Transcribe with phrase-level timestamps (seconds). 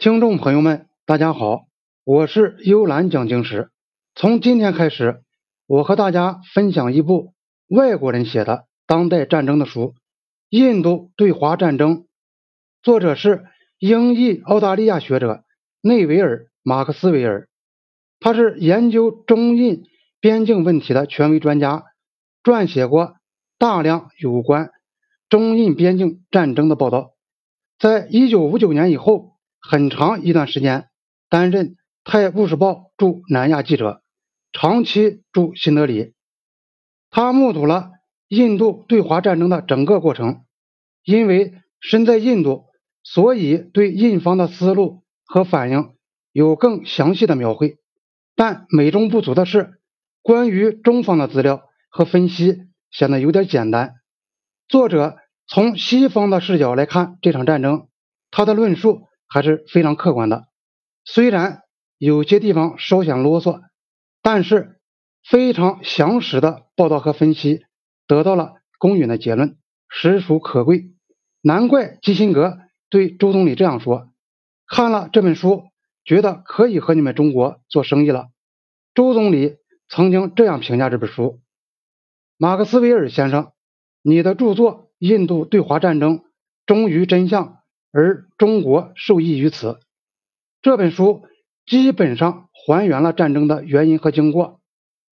[0.00, 1.66] 听众朋友们，大家好，
[2.04, 3.68] 我是幽兰讲经师。
[4.14, 5.20] 从今天开始，
[5.66, 7.34] 我和大家分享一部
[7.68, 9.88] 外国人写的当代战争的书
[10.48, 11.98] 《印度对华战争》，
[12.82, 13.44] 作者是
[13.78, 15.44] 英裔澳大利亚学者
[15.82, 17.50] 内维尔·马克斯韦尔，
[18.20, 19.84] 他是研究中印
[20.18, 21.84] 边境问题的权威专家，
[22.42, 23.16] 撰写过
[23.58, 24.70] 大量有关
[25.28, 27.10] 中印边境战争的报道。
[27.78, 29.38] 在一九五九年以后。
[29.60, 30.88] 很长一段时间
[31.28, 31.68] 担任
[32.02, 34.02] 《泰晤士报》驻南亚记者，
[34.52, 36.14] 长期驻新德里。
[37.10, 37.90] 他目睹了
[38.26, 40.44] 印度对华战争的整个过程。
[41.04, 42.64] 因为身在印度，
[43.02, 45.94] 所以对印方的思路和反应
[46.32, 47.78] 有更详细的描绘。
[48.34, 49.80] 但美中不足的是，
[50.22, 53.94] 关于中方的资料和分析显得有点简单。
[54.68, 57.88] 作者从西方的视角来看这场战争，
[58.30, 59.06] 他的论述。
[59.32, 60.48] 还是非常客观的，
[61.04, 61.62] 虽然
[61.98, 63.60] 有些地方稍显啰嗦，
[64.22, 64.80] 但是
[65.22, 67.64] 非常详实的报道和分析
[68.08, 69.56] 得到了公允的结论，
[69.88, 70.90] 实属可贵。
[71.42, 72.58] 难怪基辛格
[72.90, 74.08] 对周总理这样说
[74.66, 75.62] ：“看了这本书，
[76.04, 78.30] 觉得可以和你们中国做生意了。”
[78.94, 81.40] 周总理曾经这样评价这本书
[82.36, 83.52] ：“马克斯韦尔先生，
[84.02, 86.18] 你的著作《印度对华战争》
[86.66, 87.58] 忠于真相。”
[87.92, 89.80] 而中国受益于此。
[90.62, 91.22] 这本书
[91.66, 94.60] 基本上还原了战争的原因和经过。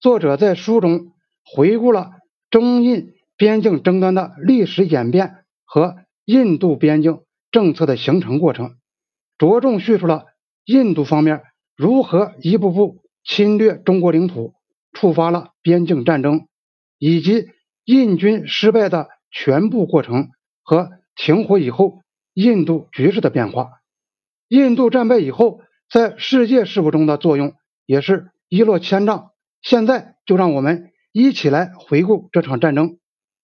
[0.00, 1.12] 作者在书中
[1.44, 2.12] 回顾了
[2.50, 8.76] 中印边境争端的历史演变和印度边境政策的形成过程，
[9.38, 10.24] 着重叙述了
[10.64, 11.42] 印度方面
[11.76, 14.54] 如何一步步侵略中国领土，
[14.92, 16.46] 触发了边境战争，
[16.98, 17.48] 以及
[17.84, 20.30] 印军失败的全部过程
[20.62, 22.00] 和停火以后。
[22.36, 23.80] 印度局势的变化，
[24.48, 27.54] 印度战败以后，在世界事务中的作用
[27.86, 29.30] 也是一落千丈。
[29.62, 32.98] 现在就让我们一起来回顾这场战争。